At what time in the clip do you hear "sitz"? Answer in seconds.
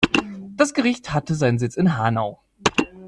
1.59-1.77